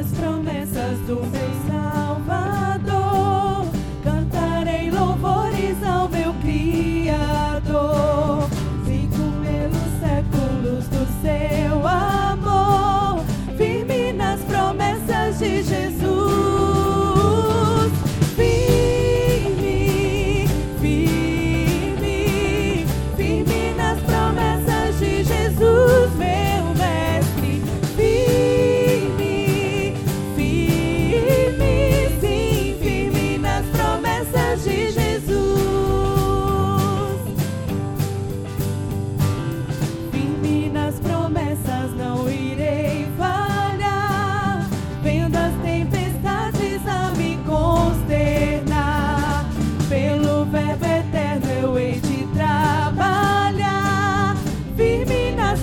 nas 0.00 0.10
promessas 0.12 0.98
do 1.00 1.16
meu 1.16 1.79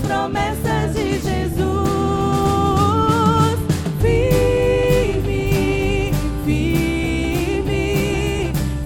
promessas 0.07 0.93
de 0.93 1.19
Jesus. 1.19 1.57
Firme, 4.01 5.43
firme, 6.45 7.83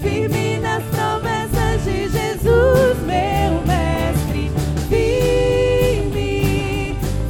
firme 0.02 0.58
nas 0.58 0.82
promessas 0.84 1.84
de 1.84 2.08
Jesus, 2.08 2.98
meu 3.06 3.62
mestre. 3.64 4.50
Firme, 4.88 6.30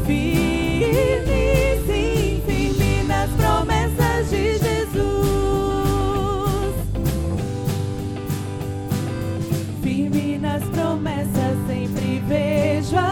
firme, 0.06 1.44
sim, 1.86 2.42
firme 2.46 3.02
nas 3.04 3.30
promessas 3.32 4.30
de 4.30 4.58
Jesus. 4.58 5.12
Firme 9.82 10.38
nas 10.38 10.62
promessas, 10.64 11.56
sempre 11.66 12.22
vejo. 12.26 13.11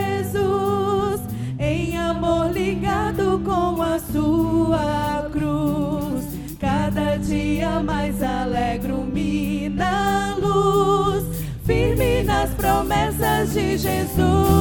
com 3.43 3.81
a 3.81 3.99
sua 3.99 5.29
cruz. 5.31 6.25
Cada 6.59 7.17
dia 7.17 7.81
mais 7.81 8.21
alegro-me 8.21 9.69
na 9.69 10.35
luz, 10.39 11.23
firme 11.65 12.23
nas 12.23 12.51
promessas 12.51 13.53
de 13.53 13.77
Jesus. 13.77 14.60